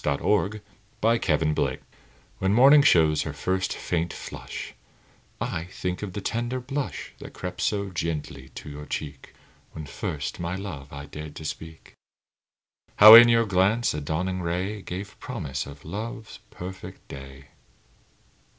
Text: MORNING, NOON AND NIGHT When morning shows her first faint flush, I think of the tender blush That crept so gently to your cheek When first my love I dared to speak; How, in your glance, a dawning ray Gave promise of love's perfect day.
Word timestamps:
MORNING, 0.03 0.61
NOON 1.03 1.21
AND 1.39 1.55
NIGHT 1.55 1.83
When 2.39 2.55
morning 2.55 2.81
shows 2.81 3.21
her 3.21 3.33
first 3.33 3.73
faint 3.73 4.11
flush, 4.11 4.73
I 5.39 5.65
think 5.65 6.01
of 6.01 6.13
the 6.13 6.21
tender 6.21 6.59
blush 6.59 7.13
That 7.19 7.35
crept 7.35 7.61
so 7.61 7.91
gently 7.91 8.49
to 8.55 8.67
your 8.67 8.87
cheek 8.87 9.35
When 9.73 9.85
first 9.85 10.39
my 10.39 10.55
love 10.55 10.91
I 10.91 11.05
dared 11.05 11.35
to 11.35 11.45
speak; 11.45 11.93
How, 12.95 13.13
in 13.13 13.29
your 13.29 13.45
glance, 13.45 13.93
a 13.93 14.01
dawning 14.01 14.41
ray 14.41 14.81
Gave 14.81 15.19
promise 15.19 15.67
of 15.67 15.85
love's 15.85 16.39
perfect 16.49 17.07
day. 17.07 17.49